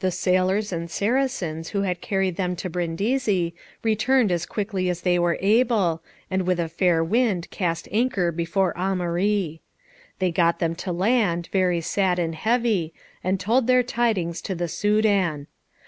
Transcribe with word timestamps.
The 0.00 0.10
sailors 0.10 0.72
and 0.72 0.90
Saracens 0.90 1.68
who 1.68 1.82
had 1.82 2.00
carried 2.00 2.34
them 2.34 2.56
to 2.56 2.68
Brindisi, 2.68 3.54
returned 3.84 4.32
as 4.32 4.44
quickly 4.44 4.90
as 4.90 5.02
they 5.02 5.20
were 5.20 5.38
able, 5.40 6.02
and 6.28 6.42
with 6.42 6.58
a 6.58 6.68
fair 6.68 7.04
wind 7.04 7.48
cast 7.50 7.86
anchor 7.92 8.32
before 8.32 8.74
Aumarie. 8.76 9.60
They 10.18 10.32
got 10.32 10.58
them 10.58 10.74
to 10.74 10.90
land, 10.90 11.48
very 11.52 11.80
sad 11.80 12.18
and 12.18 12.34
heavy, 12.34 12.92
and 13.22 13.38
told 13.38 13.68
their 13.68 13.84
tidings 13.84 14.42
to 14.42 14.56
the 14.56 14.66
Soudan. 14.66 15.46